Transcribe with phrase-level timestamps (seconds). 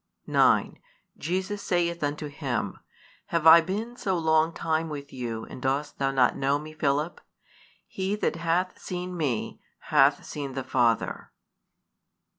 [0.27, 0.77] |254 9
[1.19, 2.79] Jesus saith unto him,
[3.27, 7.21] Have I been so long time with you, and dost thou not know Me, Philip?
[7.87, 11.31] He that hath seen Me hath seen the Father.